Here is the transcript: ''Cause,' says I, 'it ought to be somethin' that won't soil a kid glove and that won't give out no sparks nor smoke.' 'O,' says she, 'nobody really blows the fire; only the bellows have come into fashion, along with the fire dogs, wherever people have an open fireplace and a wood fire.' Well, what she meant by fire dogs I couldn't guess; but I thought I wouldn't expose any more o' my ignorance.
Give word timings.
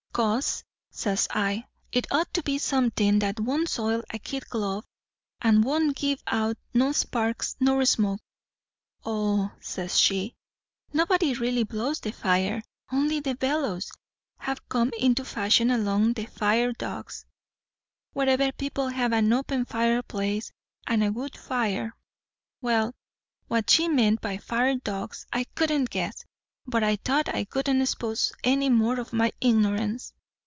''Cause,' 0.21 0.65
says 0.89 1.25
I, 1.31 1.67
'it 1.93 2.05
ought 2.11 2.31
to 2.33 2.43
be 2.43 2.57
somethin' 2.57 3.19
that 3.19 3.39
won't 3.39 3.69
soil 3.69 4.03
a 4.09 4.19
kid 4.19 4.45
glove 4.49 4.83
and 5.41 5.63
that 5.63 5.65
won't 5.65 5.95
give 5.95 6.21
out 6.27 6.57
no 6.73 6.91
sparks 6.91 7.55
nor 7.61 7.85
smoke.' 7.85 8.19
'O,' 9.05 9.53
says 9.61 9.97
she, 9.97 10.35
'nobody 10.91 11.33
really 11.33 11.63
blows 11.63 12.01
the 12.01 12.11
fire; 12.11 12.61
only 12.91 13.21
the 13.21 13.35
bellows 13.35 13.89
have 14.39 14.67
come 14.67 14.91
into 14.99 15.23
fashion, 15.23 15.71
along 15.71 16.07
with 16.07 16.15
the 16.17 16.25
fire 16.25 16.73
dogs, 16.73 17.25
wherever 18.11 18.51
people 18.51 18.89
have 18.89 19.13
an 19.13 19.31
open 19.31 19.63
fireplace 19.63 20.51
and 20.87 21.05
a 21.05 21.11
wood 21.11 21.37
fire.' 21.37 21.95
Well, 22.59 22.93
what 23.47 23.69
she 23.69 23.87
meant 23.87 24.19
by 24.19 24.39
fire 24.39 24.75
dogs 24.75 25.25
I 25.31 25.45
couldn't 25.55 25.89
guess; 25.89 26.25
but 26.67 26.83
I 26.83 26.95
thought 26.97 27.27
I 27.27 27.47
wouldn't 27.53 27.81
expose 27.81 28.31
any 28.43 28.69
more 28.69 28.99
o' 28.99 29.05
my 29.11 29.31
ignorance. 29.41 30.13